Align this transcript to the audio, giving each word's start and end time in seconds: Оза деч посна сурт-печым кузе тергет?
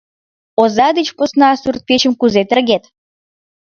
Оза 0.61 0.87
деч 0.97 1.07
посна 1.17 1.49
сурт-печым 1.61 2.13
кузе 2.19 2.41
тергет? 2.49 2.83